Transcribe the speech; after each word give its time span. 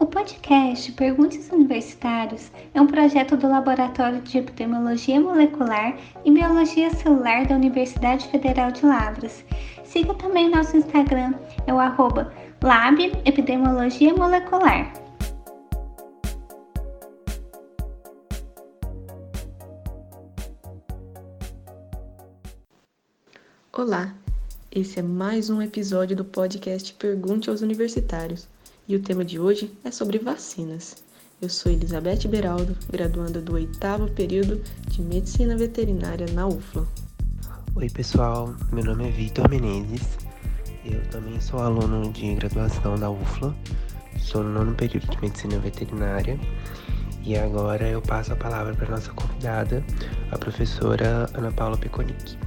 O 0.00 0.06
podcast 0.06 0.92
Perguntas 0.92 1.50
Universitários 1.50 2.52
é 2.72 2.80
um 2.80 2.86
projeto 2.86 3.36
do 3.36 3.48
Laboratório 3.48 4.22
de 4.22 4.38
Epidemiologia 4.38 5.20
Molecular 5.20 5.98
e 6.24 6.30
Biologia 6.30 6.88
Celular 6.90 7.48
da 7.48 7.56
Universidade 7.56 8.28
Federal 8.28 8.70
de 8.70 8.86
Lavras. 8.86 9.44
Siga 9.82 10.14
também 10.14 10.48
nosso 10.48 10.76
Instagram, 10.76 11.34
é 11.66 11.74
o 11.74 11.80
arroba 11.80 12.32
Molecular. 14.16 14.92
Olá, 23.72 24.14
esse 24.70 25.00
é 25.00 25.02
mais 25.02 25.50
um 25.50 25.60
episódio 25.60 26.16
do 26.16 26.24
podcast 26.24 26.94
Pergunte 26.94 27.50
aos 27.50 27.62
Universitários 27.62 28.48
e 28.88 28.96
o 28.96 29.02
tema 29.02 29.22
de 29.22 29.38
hoje 29.38 29.70
é 29.84 29.90
sobre 29.90 30.18
vacinas. 30.18 31.04
Eu 31.42 31.50
sou 31.50 31.70
Elizabeth 31.70 32.26
Beraldo, 32.26 32.74
graduanda 32.90 33.38
do 33.38 33.52
oitavo 33.52 34.10
período 34.10 34.62
de 34.90 35.02
Medicina 35.02 35.54
Veterinária 35.56 36.26
na 36.32 36.46
UFLA. 36.46 36.88
Oi 37.76 37.90
pessoal, 37.90 38.54
meu 38.72 38.82
nome 38.82 39.08
é 39.08 39.10
Vitor 39.10 39.48
Menezes, 39.50 40.16
eu 40.86 41.00
também 41.10 41.38
sou 41.38 41.60
aluno 41.60 42.10
de 42.10 42.34
graduação 42.36 42.98
da 42.98 43.10
UFLA, 43.10 43.54
sou 44.18 44.42
no 44.42 44.50
nono 44.50 44.74
período 44.74 45.06
de 45.06 45.20
Medicina 45.20 45.58
Veterinária 45.58 46.40
e 47.22 47.36
agora 47.36 47.86
eu 47.86 48.00
passo 48.00 48.32
a 48.32 48.36
palavra 48.36 48.74
para 48.74 48.88
nossa 48.88 49.12
convidada, 49.12 49.84
a 50.32 50.38
professora 50.38 51.28
Ana 51.34 51.52
Paula 51.52 51.76
Peconic. 51.76 52.38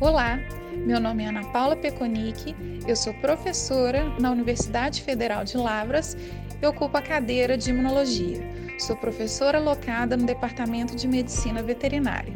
Olá, 0.00 0.38
meu 0.76 1.00
nome 1.00 1.22
é 1.22 1.28
Ana 1.28 1.44
Paula 1.44 1.76
Peconic, 1.76 2.54
eu 2.86 2.96
sou 2.96 3.14
professora 3.14 4.04
na 4.20 4.30
Universidade 4.30 5.02
Federal 5.02 5.44
de 5.44 5.56
Lavras 5.56 6.16
e 6.60 6.66
ocupo 6.66 6.96
a 6.96 7.02
cadeira 7.02 7.56
de 7.56 7.70
Imunologia. 7.70 8.40
Sou 8.78 8.96
professora 8.96 9.58
locada 9.58 10.16
no 10.16 10.26
Departamento 10.26 10.96
de 10.96 11.06
Medicina 11.06 11.62
Veterinária. 11.62 12.32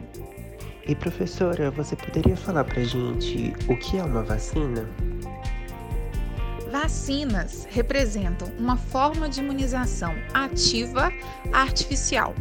E 0.87 0.95
professora, 0.95 1.71
você 1.71 1.95
poderia 1.97 2.37
falar 2.37 2.65
pra 2.65 2.83
gente 2.83 3.53
o 3.69 3.77
que 3.77 3.99
é 3.99 4.03
uma 4.03 4.23
vacina? 4.23 4.89
Vacinas 6.71 7.67
representam 7.71 8.49
uma 8.59 8.77
forma 8.77 9.29
de 9.29 9.41
imunização 9.41 10.15
ativa 10.35 11.13
artificial 11.53 12.35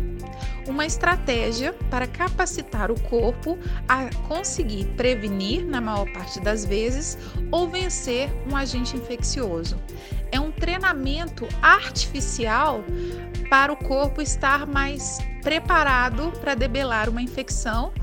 uma 0.70 0.86
estratégia 0.86 1.73
para 1.89 2.08
capacitar 2.08 2.92
o 2.92 3.00
corpo 3.02 3.58
a 3.88 4.09
conseguir 4.28 4.86
prevenir, 4.98 5.66
na 5.66 5.80
maior 5.80 6.11
parte 6.11 6.39
das 6.39 6.66
vezes, 6.66 7.17
ou 7.52 7.70
vencer 7.70 8.30
um 8.50 8.55
agente 8.55 8.95
infeccioso. 8.95 9.78
É 10.31 10.39
um 10.39 10.52
treinamento 10.52 11.48
artificial 11.61 12.83
para 13.50 13.72
o 13.72 13.78
corpo 13.78 14.22
estar 14.22 14.67
mais 14.67 15.20
preparado 15.42 16.31
para 16.42 16.53
debelar 16.53 17.09
uma 17.09 17.22
infecção 17.22 17.94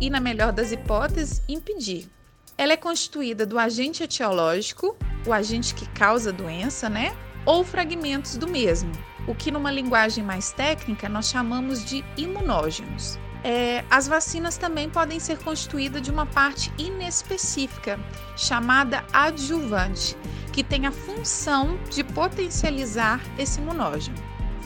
e, 0.00 0.10
na 0.10 0.20
melhor 0.20 0.52
das 0.52 0.72
hipóteses, 0.72 1.40
impedir. 1.48 2.08
Ela 2.56 2.72
é 2.72 2.76
constituída 2.76 3.46
do 3.46 3.56
agente 3.58 4.02
etiológico, 4.02 4.96
o 5.26 5.32
agente 5.32 5.74
que 5.74 5.88
causa 5.90 6.30
a 6.30 6.32
doença, 6.32 6.88
né? 6.88 7.14
Ou 7.44 7.64
fragmentos 7.64 8.36
do 8.36 8.48
mesmo 8.48 8.92
o 9.28 9.34
que 9.34 9.50
numa 9.50 9.70
linguagem 9.70 10.24
mais 10.24 10.52
técnica 10.52 11.08
nós 11.08 11.28
chamamos 11.28 11.84
de 11.84 12.02
imunógenos. 12.16 13.18
É, 13.44 13.84
as 13.88 14.08
vacinas 14.08 14.56
também 14.56 14.88
podem 14.88 15.20
ser 15.20 15.38
constituídas 15.38 16.02
de 16.02 16.10
uma 16.10 16.26
parte 16.26 16.72
inespecífica, 16.78 18.00
chamada 18.36 19.04
adjuvante, 19.12 20.16
que 20.52 20.64
tem 20.64 20.86
a 20.86 20.90
função 20.90 21.78
de 21.90 22.02
potencializar 22.02 23.20
esse 23.38 23.60
imunógeno. 23.60 24.16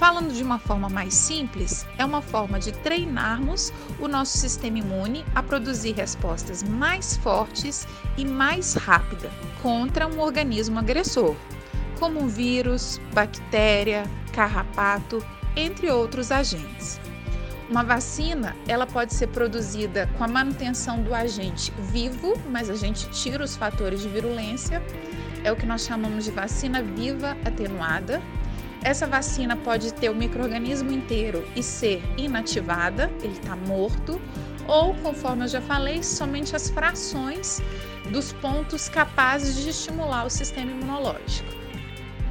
Falando 0.03 0.35
de 0.35 0.43
uma 0.43 0.59
forma 0.59 0.89
mais 0.89 1.15
simples, 1.15 1.87
é 1.97 2.05
uma 2.05 2.21
forma 2.21 2.59
de 2.59 2.73
treinarmos 2.73 3.73
o 4.01 4.09
nosso 4.09 4.37
sistema 4.37 4.81
imune 4.81 5.25
a 5.33 5.41
produzir 5.45 5.93
respostas 5.93 6.61
mais 6.65 7.17
fortes 7.19 7.87
e 8.17 8.25
mais 8.25 8.75
rápidas 8.75 9.31
contra 9.63 10.09
um 10.09 10.19
organismo 10.19 10.77
agressor, 10.77 11.37
como 12.01 12.21
um 12.21 12.27
vírus, 12.27 13.01
bactéria, 13.15 14.03
carrapato, 14.33 15.25
entre 15.55 15.89
outros 15.89 16.33
agentes. 16.33 17.01
Uma 17.71 17.85
vacina, 17.85 18.57
ela 18.67 18.89
pode 18.89 19.15
ser 19.15 19.29
produzida 19.29 20.11
com 20.19 20.25
a 20.25 20.29
manutenção 20.29 21.01
do 21.01 21.15
agente 21.15 21.73
vivo, 21.79 22.35
mas 22.51 22.69
a 22.69 22.75
gente 22.75 23.09
tira 23.11 23.45
os 23.45 23.55
fatores 23.55 24.01
de 24.01 24.09
virulência. 24.09 24.83
É 25.45 25.53
o 25.53 25.57
que 25.57 25.65
nós 25.65 25.83
chamamos 25.83 26.25
de 26.25 26.33
vacina 26.33 26.83
viva 26.83 27.37
atenuada. 27.45 28.21
Essa 28.85 29.07
vacina 29.07 29.57
pode 29.57 29.95
ter 29.95 30.11
o 30.11 30.15
microorganismo 30.15 30.91
inteiro 30.91 31.47
e 31.55 31.63
ser 31.63 32.03
inativada, 32.17 33.11
ele 33.23 33.33
está 33.33 33.55
morto, 33.55 34.21
ou, 34.67 34.95
conforme 34.97 35.45
eu 35.45 35.49
já 35.49 35.61
falei, 35.61 36.03
somente 36.03 36.57
as 36.57 36.69
frações 36.69 37.61
dos 38.11 38.33
pontos 38.33 38.89
capazes 38.89 39.57
de 39.63 39.71
estimular 39.71 40.27
o 40.27 40.31
sistema 40.31 40.73
imunológico. 40.73 41.49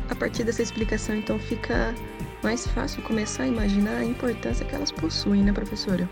A 0.09 0.15
partir 0.15 0.43
dessa 0.43 0.61
explicação, 0.61 1.15
então, 1.15 1.39
fica 1.39 1.95
mais 2.43 2.67
fácil 2.67 3.01
começar 3.03 3.43
a 3.43 3.47
imaginar 3.47 3.97
a 3.97 4.03
importância 4.03 4.65
que 4.65 4.75
elas 4.75 4.91
possuem, 4.91 5.43
né, 5.43 5.53
professora? 5.53 6.07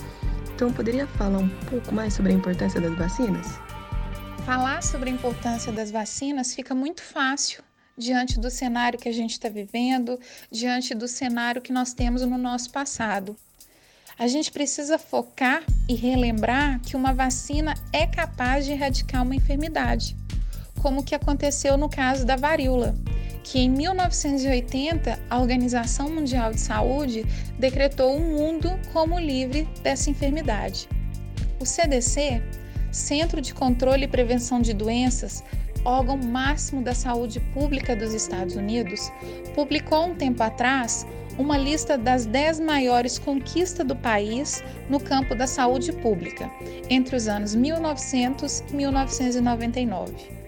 Então, 0.56 0.72
poderia 0.72 1.06
falar 1.06 1.40
um 1.40 1.50
pouco 1.70 1.94
mais 1.94 2.14
sobre 2.14 2.32
a 2.32 2.36
importância 2.36 2.80
das 2.80 2.96
vacinas? 2.96 3.60
Falar 4.46 4.82
sobre 4.84 5.10
a 5.10 5.14
importância 5.14 5.72
das 5.72 5.92
vacinas 5.92 6.56
fica 6.56 6.74
muito 6.74 7.04
fácil 7.04 7.62
diante 8.00 8.40
do 8.40 8.50
cenário 8.50 8.98
que 8.98 9.10
a 9.10 9.12
gente 9.12 9.34
está 9.34 9.50
vivendo, 9.50 10.20
diante 10.50 10.96
do 10.96 11.08
cenário 11.08 11.62
que 11.62 11.72
nós 11.72 11.94
temos 11.94 12.24
no 12.24 12.38
nosso 12.38 12.72
passado. 12.72 13.36
A 14.18 14.28
gente 14.28 14.52
precisa 14.52 14.98
focar 14.98 15.64
e 15.88 15.94
relembrar 15.94 16.80
que 16.82 16.96
uma 16.96 17.14
vacina 17.14 17.76
é 17.94 18.08
capaz 18.08 18.66
de 18.66 18.72
erradicar 18.72 19.24
uma 19.24 19.36
enfermidade, 19.36 20.16
como 20.82 21.04
que 21.04 21.14
aconteceu 21.14 21.78
no 21.78 21.90
caso 21.90 22.26
da 22.26 22.36
varíola 22.36 22.96
que 23.44 23.60
em 23.60 23.70
1980 23.70 25.20
a 25.28 25.40
Organização 25.40 26.08
Mundial 26.08 26.52
de 26.52 26.60
Saúde 26.60 27.26
decretou 27.58 28.16
o 28.16 28.20
mundo 28.20 28.70
como 28.94 29.20
livre 29.20 29.68
dessa 29.82 30.12
enfermidade. 30.12 30.88
O 31.60 31.66
CDC, 31.66 32.44
Centro 32.92 33.42
de 33.42 33.54
Controle 33.54 34.06
e 34.06 34.08
Prevenção 34.08 34.62
de 34.62 34.72
Doenças, 34.72 35.44
órgão 35.86 36.18
máximo 36.18 36.82
da 36.82 36.94
saúde 36.94 37.40
pública 37.54 37.96
dos 37.96 38.14
Estados 38.14 38.56
Unidos, 38.56 39.12
publicou 39.56 40.08
um 40.08 40.16
tempo 40.16 40.42
atrás 40.44 41.06
uma 41.38 41.58
lista 41.58 41.98
das 41.98 42.26
10 42.26 42.60
maiores 42.60 43.18
conquistas 43.18 43.86
do 43.86 43.96
país 43.96 44.64
no 44.90 45.00
campo 45.00 45.36
da 45.36 45.48
saúde 45.48 45.94
pública, 45.94 46.50
entre 46.90 47.16
os 47.16 47.28
anos 47.28 47.56
1900 47.56 48.60
e 48.70 48.76
1999 48.76 50.40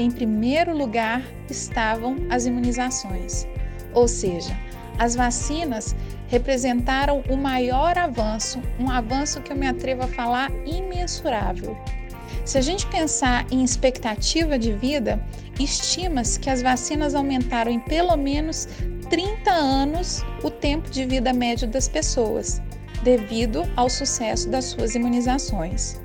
em 0.00 0.10
primeiro 0.10 0.76
lugar 0.76 1.22
estavam 1.48 2.16
as 2.30 2.46
imunizações, 2.46 3.46
ou 3.92 4.08
seja, 4.08 4.56
as 4.98 5.14
vacinas 5.14 5.94
representaram 6.28 7.22
o 7.28 7.36
maior 7.36 7.98
avanço, 7.98 8.60
um 8.78 8.90
avanço 8.90 9.40
que 9.42 9.52
eu 9.52 9.56
me 9.56 9.66
atrevo 9.66 10.02
a 10.02 10.08
falar 10.08 10.50
imensurável. 10.66 11.76
Se 12.44 12.58
a 12.58 12.60
gente 12.60 12.86
pensar 12.86 13.46
em 13.50 13.62
expectativa 13.62 14.58
de 14.58 14.72
vida, 14.72 15.22
estima-se 15.58 16.40
que 16.40 16.50
as 16.50 16.62
vacinas 16.62 17.14
aumentaram 17.14 17.70
em 17.70 17.80
pelo 17.80 18.16
menos 18.16 18.66
30 19.08 19.50
anos 19.50 20.24
o 20.42 20.50
tempo 20.50 20.90
de 20.90 21.04
vida 21.04 21.32
médio 21.32 21.68
das 21.68 21.88
pessoas, 21.88 22.60
devido 23.02 23.62
ao 23.76 23.90
sucesso 23.90 24.48
das 24.48 24.66
suas 24.66 24.94
imunizações. 24.94 26.00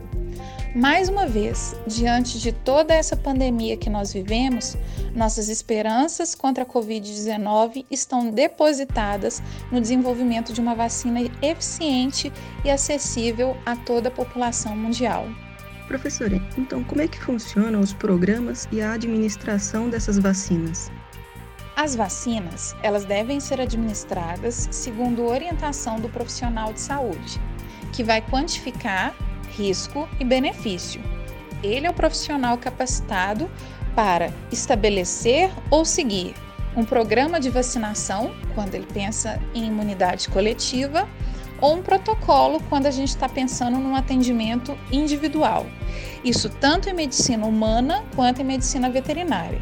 Mais 0.76 1.08
uma 1.08 1.26
vez, 1.26 1.74
diante 1.88 2.38
de 2.38 2.52
toda 2.52 2.94
essa 2.94 3.16
pandemia 3.16 3.78
que 3.78 3.90
nós 3.90 4.12
vivemos, 4.12 4.76
nossas 5.16 5.48
esperanças 5.48 6.36
contra 6.36 6.66
a 6.66 6.68
Covid-19 6.68 7.86
estão 7.90 8.30
depositadas 8.30 9.42
no 9.72 9.80
desenvolvimento 9.80 10.52
de 10.52 10.60
uma 10.60 10.76
vacina 10.76 11.22
eficiente 11.42 12.30
e 12.66 12.70
acessível 12.70 13.56
a 13.66 13.78
toda 13.78 14.10
a 14.10 14.12
população 14.12 14.76
mundial. 14.76 15.26
Professora, 15.88 16.42
então 16.58 16.84
como 16.84 17.02
é 17.02 17.08
que 17.08 17.20
funcionam 17.20 17.80
os 17.80 17.94
programas 17.94 18.68
e 18.72 18.82
a 18.82 18.94
administração 18.94 19.90
dessas 19.90 20.18
vacinas? 20.18 20.92
As 21.76 21.96
vacinas, 21.96 22.76
elas 22.82 23.06
devem 23.06 23.40
ser 23.40 23.62
administradas 23.62 24.68
segundo 24.72 25.26
orientação 25.26 26.00
do 26.00 26.10
profissional 26.10 26.74
de 26.74 26.80
saúde, 26.80 27.40
que 27.94 28.04
vai 28.04 28.22
quantificar 28.22 29.16
risco 29.50 30.08
e 30.20 30.26
benefício. 30.26 31.02
Ele 31.62 31.86
é 31.86 31.90
o 31.90 31.94
profissional 31.94 32.58
capacitado 32.58 33.50
para 33.96 34.32
estabelecer 34.52 35.52
ou 35.70 35.86
seguir 35.86 36.34
um 36.76 36.84
programa 36.84 37.40
de 37.40 37.50
vacinação, 37.50 38.34
quando 38.54 38.76
ele 38.76 38.88
pensa 38.94 39.40
em 39.54 39.66
imunidade 39.66 40.28
coletiva, 40.30 41.08
ou 41.62 41.76
um 41.76 41.82
protocolo, 41.82 42.62
quando 42.70 42.86
a 42.86 42.92
gente 42.92 43.10
está 43.10 43.30
pensando 43.30 43.78
num 43.78 43.96
atendimento 43.96 44.78
individual. 44.92 45.66
Isso 46.24 46.50
tanto 46.50 46.90
em 46.90 46.94
medicina 46.94 47.46
humana 47.46 48.04
quanto 48.16 48.42
em 48.42 48.46
medicina 48.46 48.90
veterinária. 48.90 49.62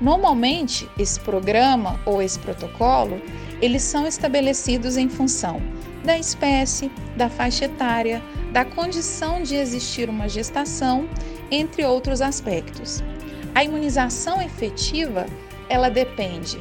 Normalmente, 0.00 0.88
esse 0.98 1.18
programa 1.20 1.98
ou 2.04 2.20
esse 2.20 2.38
protocolo, 2.38 3.20
eles 3.62 3.82
são 3.82 4.06
estabelecidos 4.06 4.96
em 4.96 5.08
função 5.08 5.62
da 6.04 6.16
espécie, 6.16 6.90
da 7.16 7.28
faixa 7.28 7.64
etária, 7.64 8.22
da 8.52 8.64
condição 8.64 9.42
de 9.42 9.56
existir 9.56 10.08
uma 10.08 10.28
gestação, 10.28 11.08
entre 11.50 11.84
outros 11.84 12.22
aspectos. 12.22 13.02
A 13.54 13.64
imunização 13.64 14.40
efetiva, 14.40 15.26
ela 15.68 15.88
depende 15.88 16.60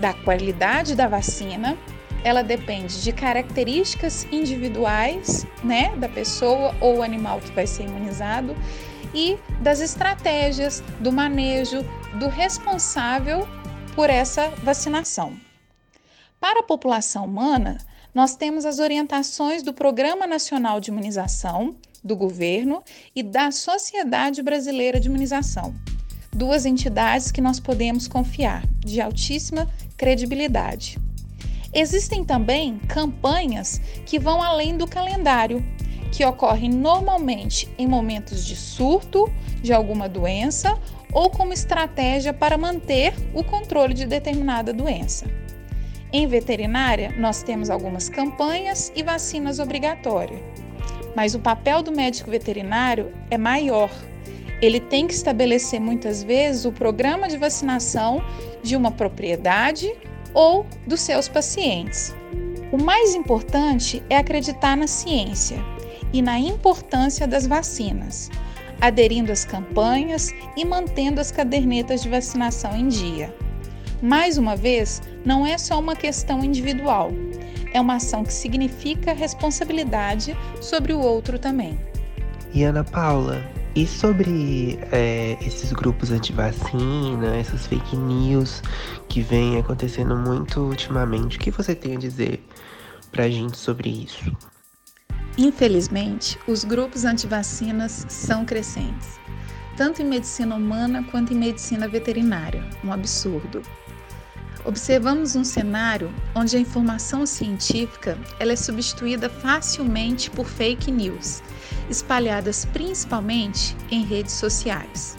da 0.00 0.12
qualidade 0.12 0.94
da 0.94 1.06
vacina, 1.06 1.78
ela 2.24 2.42
depende 2.42 3.02
de 3.02 3.12
características 3.12 4.26
individuais, 4.32 5.46
né, 5.62 5.94
da 5.96 6.08
pessoa 6.08 6.74
ou 6.80 7.02
animal 7.02 7.38
que 7.38 7.52
vai 7.52 7.66
ser 7.66 7.84
imunizado 7.84 8.56
e 9.14 9.38
das 9.60 9.80
estratégias 9.80 10.82
do 10.98 11.12
manejo 11.12 11.84
do 12.18 12.26
responsável 12.28 13.46
por 13.94 14.08
essa 14.08 14.48
vacinação. 14.62 15.36
Para 16.40 16.60
a 16.60 16.64
população 16.64 17.26
humana, 17.26 17.78
nós 18.14 18.34
temos 18.34 18.64
as 18.64 18.78
orientações 18.78 19.62
do 19.62 19.72
Programa 19.72 20.26
Nacional 20.26 20.80
de 20.80 20.90
Imunização, 20.90 21.76
do 22.02 22.16
governo 22.16 22.82
e 23.14 23.22
da 23.22 23.50
Sociedade 23.50 24.42
Brasileira 24.42 24.98
de 24.98 25.08
Imunização, 25.08 25.74
duas 26.32 26.66
entidades 26.66 27.30
que 27.30 27.40
nós 27.40 27.60
podemos 27.60 28.08
confiar, 28.08 28.66
de 28.80 29.00
altíssima 29.00 29.70
credibilidade. 29.96 31.03
Existem 31.74 32.24
também 32.24 32.78
campanhas 32.86 33.80
que 34.06 34.18
vão 34.18 34.40
além 34.40 34.76
do 34.76 34.86
calendário, 34.86 35.64
que 36.12 36.24
ocorrem 36.24 36.70
normalmente 36.70 37.68
em 37.76 37.88
momentos 37.88 38.46
de 38.46 38.54
surto 38.54 39.28
de 39.60 39.72
alguma 39.72 40.08
doença 40.08 40.78
ou 41.12 41.28
como 41.28 41.52
estratégia 41.52 42.32
para 42.32 42.56
manter 42.56 43.12
o 43.34 43.42
controle 43.42 43.92
de 43.92 44.06
determinada 44.06 44.72
doença. 44.72 45.26
Em 46.12 46.28
veterinária, 46.28 47.12
nós 47.18 47.42
temos 47.42 47.68
algumas 47.68 48.08
campanhas 48.08 48.92
e 48.94 49.02
vacinas 49.02 49.58
obrigatórias, 49.58 50.40
mas 51.16 51.34
o 51.34 51.40
papel 51.40 51.82
do 51.82 51.90
médico 51.90 52.30
veterinário 52.30 53.12
é 53.28 53.36
maior. 53.36 53.90
Ele 54.62 54.78
tem 54.78 55.08
que 55.08 55.14
estabelecer 55.14 55.80
muitas 55.80 56.22
vezes 56.22 56.64
o 56.64 56.70
programa 56.70 57.26
de 57.26 57.36
vacinação 57.36 58.22
de 58.62 58.76
uma 58.76 58.92
propriedade 58.92 59.92
ou 60.34 60.66
dos 60.86 61.00
seus 61.00 61.28
pacientes. 61.28 62.14
O 62.72 62.76
mais 62.76 63.14
importante 63.14 64.02
é 64.10 64.16
acreditar 64.16 64.76
na 64.76 64.86
ciência 64.86 65.58
e 66.12 66.20
na 66.20 66.38
importância 66.38 67.26
das 67.26 67.46
vacinas, 67.46 68.30
aderindo 68.80 69.32
às 69.32 69.44
campanhas 69.44 70.34
e 70.56 70.64
mantendo 70.64 71.20
as 71.20 71.30
cadernetas 71.30 72.02
de 72.02 72.08
vacinação 72.08 72.76
em 72.76 72.88
dia. 72.88 73.34
Mais 74.02 74.36
uma 74.36 74.56
vez, 74.56 75.00
não 75.24 75.46
é 75.46 75.56
só 75.56 75.78
uma 75.78 75.96
questão 75.96 76.44
individual, 76.44 77.10
é 77.72 77.80
uma 77.80 77.96
ação 77.96 78.24
que 78.24 78.32
significa 78.32 79.12
responsabilidade 79.12 80.36
sobre 80.60 80.92
o 80.92 81.00
outro 81.00 81.38
também. 81.38 81.78
E 82.52 82.62
Ana 82.62 82.84
Paula, 82.84 83.42
e 83.74 83.86
sobre 83.86 84.78
é, 84.92 85.36
esses 85.40 85.72
grupos 85.72 86.10
anti-vacina, 86.12 87.36
essas 87.36 87.66
fake 87.66 87.96
news 87.96 88.62
que 89.08 89.20
vem 89.20 89.58
acontecendo 89.58 90.16
muito 90.16 90.60
ultimamente, 90.60 91.36
o 91.36 91.40
que 91.40 91.50
você 91.50 91.74
tem 91.74 91.96
a 91.96 91.98
dizer 91.98 92.44
pra 93.10 93.28
gente 93.28 93.56
sobre 93.56 93.90
isso? 93.90 94.24
Infelizmente, 95.36 96.38
os 96.46 96.62
grupos 96.62 97.04
anti-vacinas 97.04 98.06
são 98.08 98.44
crescentes, 98.44 99.18
tanto 99.76 100.00
em 100.00 100.04
medicina 100.04 100.54
humana 100.54 101.04
quanto 101.10 101.32
em 101.32 101.36
medicina 101.36 101.88
veterinária. 101.88 102.62
Um 102.84 102.92
absurdo. 102.92 103.60
Observamos 104.64 105.34
um 105.34 105.44
cenário 105.44 106.14
onde 106.34 106.56
a 106.56 106.60
informação 106.60 107.26
científica 107.26 108.16
ela 108.38 108.52
é 108.52 108.56
substituída 108.56 109.28
facilmente 109.28 110.30
por 110.30 110.46
fake 110.46 110.90
news, 110.90 111.42
espalhadas 111.88 112.64
principalmente 112.64 113.76
em 113.90 114.04
redes 114.04 114.34
sociais. 114.34 115.16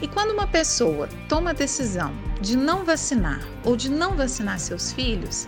E 0.00 0.08
quando 0.08 0.32
uma 0.32 0.46
pessoa 0.46 1.08
toma 1.28 1.50
a 1.50 1.52
decisão 1.54 2.12
de 2.40 2.56
não 2.56 2.84
vacinar 2.84 3.40
ou 3.64 3.76
de 3.76 3.88
não 3.88 4.16
vacinar 4.16 4.58
seus 4.58 4.92
filhos, 4.92 5.46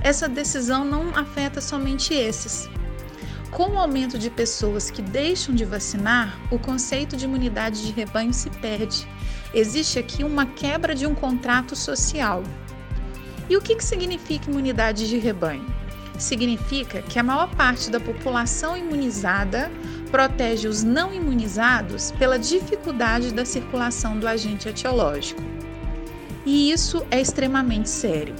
essa 0.00 0.28
decisão 0.28 0.84
não 0.84 1.08
afeta 1.16 1.60
somente 1.60 2.14
esses. 2.14 2.68
Com 3.50 3.70
o 3.70 3.78
aumento 3.78 4.18
de 4.18 4.30
pessoas 4.30 4.90
que 4.90 5.02
deixam 5.02 5.54
de 5.54 5.64
vacinar, 5.64 6.38
o 6.50 6.58
conceito 6.58 7.16
de 7.16 7.24
imunidade 7.24 7.84
de 7.84 7.92
rebanho 7.92 8.32
se 8.32 8.50
perde. 8.50 9.08
Existe 9.52 9.98
aqui 9.98 10.22
uma 10.22 10.46
quebra 10.46 10.94
de 10.94 11.06
um 11.06 11.14
contrato 11.14 11.74
social, 11.74 12.42
e 13.48 13.56
o 13.56 13.60
que, 13.60 13.76
que 13.76 13.84
significa 13.84 14.50
imunidade 14.50 15.08
de 15.08 15.18
rebanho? 15.18 15.66
Significa 16.18 17.02
que 17.02 17.18
a 17.18 17.22
maior 17.22 17.54
parte 17.54 17.90
da 17.90 18.00
população 18.00 18.76
imunizada 18.76 19.70
protege 20.10 20.68
os 20.68 20.82
não 20.82 21.12
imunizados 21.12 22.12
pela 22.12 22.38
dificuldade 22.38 23.32
da 23.32 23.44
circulação 23.44 24.18
do 24.18 24.26
agente 24.26 24.68
etiológico. 24.68 25.42
E 26.44 26.70
isso 26.70 27.04
é 27.10 27.20
extremamente 27.20 27.90
sério, 27.90 28.34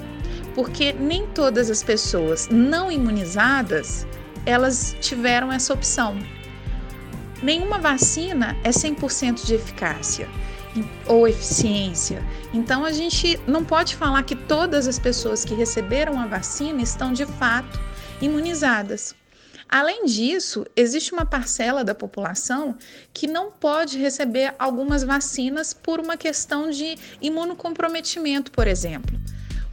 porque 0.55 0.93
nem 0.93 1.27
todas 1.27 1.71
as 1.71 1.83
pessoas 1.83 2.49
não 2.49 2.91
imunizadas 2.91 4.07
elas 4.47 4.97
tiveram 5.01 5.53
essa 5.53 5.75
opção. 5.75 6.17
Nenhuma 7.43 7.79
vacina 7.79 8.57
é 8.63 8.71
100% 8.71 9.45
de 9.45 9.55
eficácia 9.55 10.29
ou 11.07 11.27
eficiência. 11.27 12.23
Então 12.55 12.85
a 12.85 12.93
gente 12.93 13.41
não 13.47 13.65
pode 13.65 13.97
falar 13.97 14.23
que 14.23 14.37
todas 14.37 14.87
as 14.87 14.99
pessoas 14.99 15.45
que 15.45 15.55
receberam 15.55 16.21
a 16.21 16.27
vacina 16.27 16.81
estão 16.81 17.13
de 17.13 17.27
fato 17.27 17.81
imunizadas. 18.21 19.15
Além 19.69 20.05
disso, 20.05 20.65
existe 20.77 21.13
uma 21.13 21.27
parcela 21.27 21.85
da 21.85 21.95
população 21.95 22.77
que 23.13 23.27
não 23.27 23.51
pode 23.51 23.99
receber 23.99 24.55
algumas 24.59 25.03
vacinas 25.03 25.75
por 25.75 25.99
uma 25.99 26.17
questão 26.17 26.71
de 26.71 26.97
imunocomprometimento, 27.21 28.51
por 28.53 28.69
exemplo. 28.69 29.19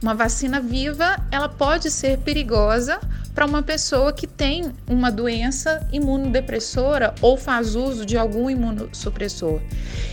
Uma 0.02 0.14
vacina 0.14 0.60
viva, 0.60 1.16
ela 1.30 1.48
pode 1.48 1.90
ser 1.90 2.18
perigosa 2.18 3.00
para 3.34 3.46
uma 3.46 3.62
pessoa 3.62 4.12
que 4.12 4.26
tem 4.26 4.72
uma 4.86 5.10
doença 5.10 5.86
imunodepressora 5.92 7.14
ou 7.22 7.36
faz 7.36 7.74
uso 7.74 8.04
de 8.04 8.16
algum 8.16 8.50
imunossupressor. 8.50 9.60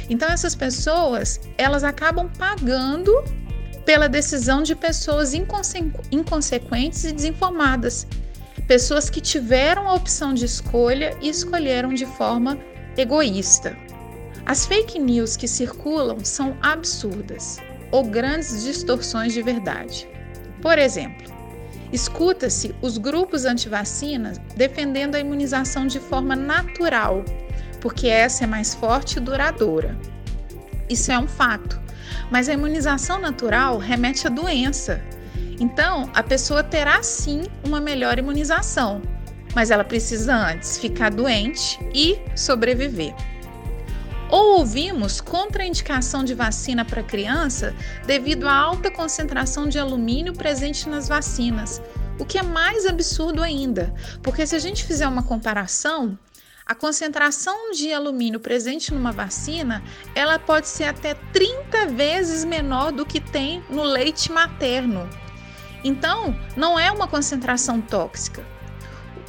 Então 0.10 0.30
essas 0.30 0.56
pessoas, 0.56 1.42
elas 1.58 1.84
acabam 1.84 2.30
pagando 2.38 3.12
pela 3.86 4.08
decisão 4.08 4.64
de 4.64 4.76
pessoas 4.76 5.34
inconse 5.34 5.92
inconsequentes 6.12 7.04
e 7.04 7.12
desinformadas. 7.12 8.08
Pessoas 8.72 9.10
que 9.10 9.20
tiveram 9.20 9.90
a 9.90 9.96
opção 9.96 10.34
de 10.34 10.46
escolha 10.46 11.14
e 11.20 11.28
escolheram 11.28 11.94
de 11.94 12.06
forma 12.06 12.58
egoísta. 12.96 13.76
As 14.46 14.66
fake 14.66 14.98
news 14.98 15.36
que 15.36 15.46
circulam 15.46 16.24
são 16.24 16.56
absurdas 16.62 17.58
ou 17.92 18.06
grandes 18.06 18.64
distorções 18.64 19.34
de 19.34 19.42
verdade. 19.42 20.08
Por 20.62 20.80
exemplo, 20.80 21.30
Escuta-se 21.92 22.74
os 22.82 22.98
grupos 22.98 23.44
antivacinas 23.44 24.38
defendendo 24.56 25.16
a 25.16 25.20
imunização 25.20 25.86
de 25.86 26.00
forma 26.00 26.34
natural, 26.34 27.26
porque 27.82 28.08
essa 28.08 28.46
é 28.46 28.48
mais 28.48 28.74
forte 28.74 29.18
e 29.18 29.20
duradoura. 29.20 30.00
Isso 30.90 31.12
é 31.12 31.20
um 31.20 31.28
fato, 31.28 31.78
mas 32.32 32.48
a 32.48 32.54
imunização 32.54 33.20
natural 33.20 33.78
remete 33.78 34.28
à 34.28 34.30
doença. 34.30 35.04
Então, 35.62 36.10
a 36.16 36.24
pessoa 36.24 36.64
terá 36.64 37.04
sim 37.04 37.44
uma 37.64 37.80
melhor 37.80 38.18
imunização, 38.18 39.00
mas 39.54 39.70
ela 39.70 39.84
precisa 39.84 40.36
antes 40.36 40.80
ficar 40.80 41.12
doente 41.12 41.80
e 41.94 42.20
sobreviver. 42.36 43.14
Ou 44.28 44.58
ouvimos 44.58 45.22
contraindicação 45.22 46.24
de 46.24 46.34
vacina 46.34 46.84
para 46.84 47.04
criança 47.04 47.76
devido 48.08 48.48
à 48.48 48.56
alta 48.56 48.90
concentração 48.90 49.70
de 49.70 49.78
alumínio 49.78 50.34
presente 50.34 50.90
nas 50.90 51.08
vacinas, 51.08 51.80
o 52.18 52.26
que 52.26 52.40
é 52.40 52.44
mais 52.44 52.88
absurdo 52.88 53.44
ainda, 53.44 53.94
porque 54.24 54.48
se 54.48 54.56
a 54.56 54.60
gente 54.60 54.84
fizer 54.84 55.08
uma 55.08 55.22
comparação, 55.22 56.18
a 56.66 56.74
concentração 56.74 57.70
de 57.70 57.94
alumínio 57.94 58.40
presente 58.40 58.92
numa 58.92 59.12
vacina, 59.12 59.84
ela 60.16 60.40
pode 60.40 60.68
ser 60.68 60.86
até 60.86 61.14
30 61.14 61.86
vezes 61.86 62.44
menor 62.44 62.92
do 62.92 63.06
que 63.06 63.20
tem 63.20 63.64
no 63.70 63.84
leite 63.84 64.32
materno. 64.32 65.08
Então, 65.84 66.36
não 66.56 66.80
é 66.80 66.92
uma 66.92 67.08
concentração 67.08 67.82
tóxica. 67.82 68.46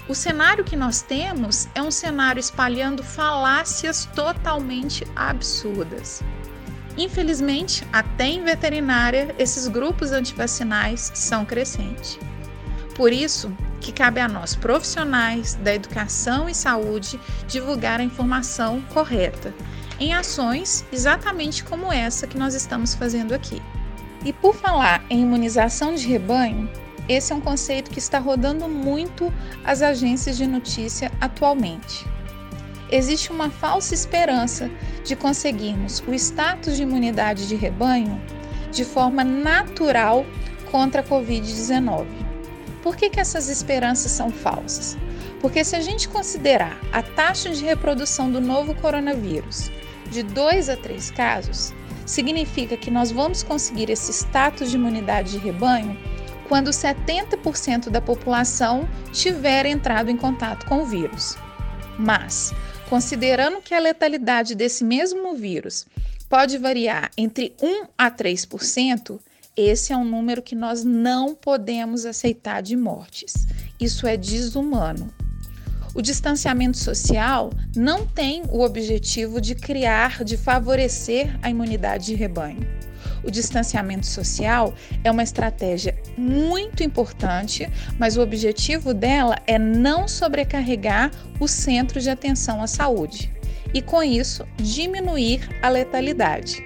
O 0.09 0.14
cenário 0.14 0.64
que 0.64 0.76
nós 0.76 1.00
temos 1.00 1.68
é 1.75 1.82
um 1.82 1.90
cenário 1.90 2.40
espalhando 2.40 3.02
falácias 3.02 4.06
totalmente 4.14 5.06
absurdas. 5.14 6.23
Infelizmente, 6.99 7.87
até 7.92 8.26
em 8.26 8.44
veterinária, 8.44 9.35
esses 9.38 9.66
grupos 9.68 10.12
antivacinais 10.12 11.11
são 11.14 11.44
crescentes. 11.44 12.18
Por 12.94 13.12
isso, 13.12 13.50
que 13.80 13.92
cabe 13.92 14.21
a 14.21 14.28
nós, 14.28 14.54
profissionais 14.54 15.54
da 15.54 15.75
educação 15.75 16.49
e 16.49 16.54
saúde, 16.54 17.18
divulgar 17.49 18.00
a 18.00 18.04
informação 18.04 18.82
correta, 18.92 19.54
em 19.99 20.12
ações 20.12 20.85
exatamente 20.92 21.64
como 21.64 21.92
essa 21.92 22.26
que 22.26 22.38
nós 22.38 22.54
estamos 22.54 22.94
fazendo 22.94 23.32
aqui. 23.32 23.62
E 24.25 24.33
por 24.33 24.55
falar 24.55 25.05
em 25.11 25.23
imunização 25.23 25.95
de 25.95 26.07
rebanho, 26.07 26.71
esse 27.09 27.33
é 27.33 27.37
um 27.37 27.41
conceito 27.41 27.91
que 27.91 27.99
está 27.99 28.19
rodando 28.19 28.69
muito 28.69 29.33
as 29.64 29.83
agências 29.83 30.37
de 30.37 30.47
notícia 30.47 31.11
atualmente. 31.21 32.07
Existe 32.91 33.33
uma 33.33 33.50
falsa 33.50 33.95
esperança 33.95 34.71
de 35.05 35.17
conseguirmos 35.17 36.02
o 36.07 36.14
status 36.14 36.76
de 36.76 36.83
imunidade 36.83 37.49
de 37.49 37.57
rebanho 37.57 38.21
de 38.71 38.85
forma 38.85 39.25
natural 39.25 40.25
contra 40.71 41.00
a 41.00 41.05
Covid-19. 41.05 42.07
Por 42.83 42.97
que, 42.97 43.11
que 43.11 43.21
essas 43.21 43.49
esperanças 43.49 44.12
são 44.12 44.31
falsas? 44.31 44.97
Porque 45.41 45.64
se 45.64 45.75
a 45.75 45.81
gente 45.81 46.09
considerar 46.09 46.79
a 46.93 47.02
taxa 47.02 47.50
de 47.50 47.64
reprodução 47.64 48.31
do 48.31 48.41
novo 48.41 48.75
coronavírus 48.75 49.71
de 50.11 50.23
2 50.23 50.69
a 50.69 50.76
3 50.76 51.11
casos, 51.11 51.73
significa 52.06 52.76
que 52.76 52.90
nós 52.90 53.11
vamos 53.11 53.42
conseguir 53.42 53.90
esse 53.90 54.12
status 54.12 54.71
de 54.71 54.76
imunidade 54.76 55.32
de 55.32 55.38
rebanho 55.38 55.97
quando 56.49 56.71
70% 56.71 57.88
da 57.88 58.00
população 58.00 58.88
tiver 59.12 59.66
entrado 59.66 60.11
em 60.11 60.16
contato 60.16 60.66
com 60.66 60.82
o 60.82 60.87
vírus. 60.87 61.37
Mas, 61.99 62.52
considerando 62.88 63.62
que 63.62 63.75
a 63.75 63.78
letalidade 63.78 64.54
desse 64.54 64.85
mesmo 64.85 65.35
vírus 65.35 65.87
pode 66.28 66.59
variar 66.59 67.11
entre 67.16 67.54
1 67.62 67.87
a 67.97 68.11
3%, 68.11 69.18
esse 69.56 69.92
é 69.92 69.97
um 69.97 70.04
número 70.04 70.42
que 70.42 70.54
nós 70.54 70.82
não 70.82 71.35
podemos 71.35 72.06
aceitar 72.06 72.62
de 72.62 72.76
mortes. 72.76 73.47
Isso 73.78 74.06
é 74.06 74.16
desumano. 74.16 75.12
O 75.94 76.00
distanciamento 76.00 76.78
social 76.78 77.50
não 77.76 78.06
tem 78.06 78.44
o 78.49 78.62
objetivo 78.62 79.40
de 79.42 79.54
criar, 79.54 80.25
de 80.25 80.38
favorecer 80.38 81.38
a 81.42 81.50
imunidade 81.50 82.06
de 82.06 82.14
rebanho. 82.14 82.66
O 83.22 83.30
distanciamento 83.30 84.06
social 84.06 84.75
é 85.04 85.11
uma 85.11 85.22
estratégia 85.22 85.94
muito 86.16 86.82
importante, 86.82 87.68
mas 87.99 88.16
o 88.16 88.22
objetivo 88.22 88.94
dela 88.94 89.37
é 89.46 89.58
não 89.58 90.08
sobrecarregar 90.08 91.11
o 91.38 91.46
centro 91.46 92.00
de 92.00 92.08
atenção 92.08 92.62
à 92.62 92.66
saúde 92.66 93.30
e, 93.75 93.82
com 93.82 94.02
isso, 94.02 94.46
diminuir 94.56 95.46
a 95.62 95.68
letalidade. 95.68 96.64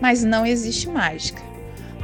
Mas 0.00 0.24
não 0.24 0.46
existe 0.46 0.88
mágica. 0.88 1.51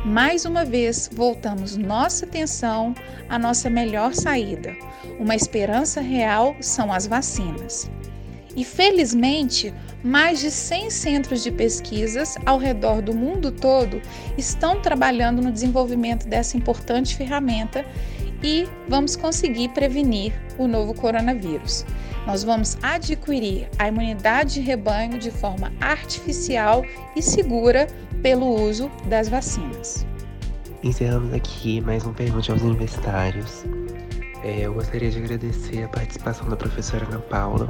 Mais 0.05 0.45
uma 0.45 0.65
vez, 0.65 1.11
voltamos 1.13 1.77
nossa 1.77 2.25
atenção 2.25 2.95
à 3.29 3.39
nossa 3.39 3.69
melhor 3.69 4.15
saída. 4.15 4.77
Uma 5.19 5.35
esperança 5.35 6.01
real 6.01 6.55
são 6.61 6.93
as 6.93 7.07
vacinas. 7.07 7.91
E 8.55 8.65
felizmente, 8.65 9.75
mais 10.03 10.41
de 10.41 10.51
100 10.51 10.91
centros 10.91 11.43
de 11.43 11.51
pesquisas 11.51 12.37
ao 12.47 12.59
redor 12.59 13.03
do 13.03 13.13
mundo 13.13 13.51
todo 13.51 14.01
estão 14.37 14.81
trabalhando 14.81 15.43
no 15.43 15.51
desenvolvimento 15.51 16.29
dessa 16.29 16.57
importante 16.57 17.17
ferramenta 17.17 17.85
e 18.43 18.69
vamos 18.89 19.17
conseguir 19.17 19.69
prevenir 19.71 20.33
o 20.57 20.69
novo 20.69 20.95
coronavírus. 20.95 21.85
Nós 22.29 22.45
vamos 22.45 22.77
adquirir 22.83 23.71
a 23.79 23.89
imunidade 23.89 24.53
de 24.53 24.61
rebanho 24.61 25.19
de 25.19 25.31
forma 25.31 25.73
artificial 25.81 26.85
e 27.17 27.23
segura 27.23 27.87
pelo 28.23 28.47
uso 28.47 28.91
das 29.07 29.31
vacinas. 29.31 30.07
Encerramos 30.83 31.33
aqui 31.33 31.81
mais 31.81 32.05
um 32.05 32.13
Pergunte 32.13 32.53
aos 32.53 32.61
Universitários. 32.61 33.65
É, 34.45 34.61
eu 34.61 34.75
gostaria 34.75 35.11
de 35.11 35.17
agradecer 35.17 35.83
a 35.85 35.89
participação 35.89 36.47
da 36.51 36.57
professora 36.57 37.07
Ana 37.07 37.19
Paula 37.19 37.67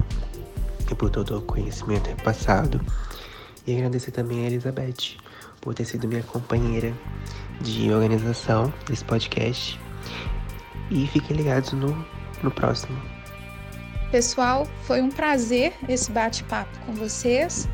e 0.90 0.94
por 0.96 1.08
todo 1.08 1.38
o 1.38 1.42
conhecimento 1.42 2.08
repassado. 2.08 2.80
E 3.64 3.76
agradecer 3.76 4.10
também 4.10 4.42
a 4.42 4.48
Elizabeth 4.48 5.18
por 5.60 5.72
ter 5.72 5.84
sido 5.84 6.08
minha 6.08 6.24
companheira 6.24 6.92
de 7.60 7.92
organização 7.92 8.74
desse 8.88 9.04
podcast. 9.04 9.78
E 10.90 11.06
fiquem 11.06 11.36
ligados 11.36 11.72
no, 11.74 12.04
no 12.42 12.50
próximo. 12.50 13.17
Pessoal, 14.10 14.66
foi 14.84 15.02
um 15.02 15.10
prazer 15.10 15.74
esse 15.86 16.10
bate-papo 16.10 16.78
com 16.86 16.94
vocês. 16.94 17.68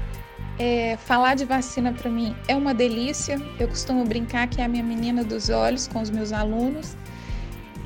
É, 0.59 0.97
falar 0.97 1.37
de 1.37 1.45
vacina 1.45 1.93
para 1.93 2.11
mim 2.11 2.35
é 2.49 2.57
uma 2.57 2.75
delícia. 2.75 3.41
Eu 3.57 3.69
costumo 3.69 4.05
brincar 4.05 4.49
que 4.49 4.61
é 4.61 4.65
a 4.65 4.69
minha 4.69 4.83
menina 4.83 5.23
dos 5.23 5.49
olhos 5.49 5.87
com 5.87 6.01
os 6.01 6.11
meus 6.11 6.33
alunos. 6.33 6.97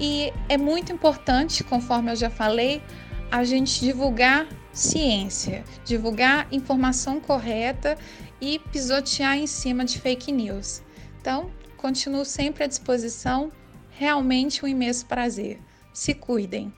E 0.00 0.32
é 0.48 0.56
muito 0.56 0.90
importante, 0.90 1.62
conforme 1.62 2.10
eu 2.10 2.16
já 2.16 2.30
falei, 2.30 2.82
a 3.30 3.44
gente 3.44 3.80
divulgar 3.80 4.46
ciência, 4.72 5.62
divulgar 5.84 6.46
informação 6.50 7.20
correta 7.20 7.98
e 8.40 8.58
pisotear 8.58 9.36
em 9.36 9.46
cima 9.46 9.84
de 9.84 10.00
fake 10.00 10.32
news. 10.32 10.82
Então, 11.20 11.50
continuo 11.76 12.24
sempre 12.24 12.64
à 12.64 12.66
disposição, 12.66 13.52
realmente 13.90 14.64
um 14.64 14.68
imenso 14.68 15.04
prazer. 15.04 15.60
Se 15.92 16.14
cuidem. 16.14 16.72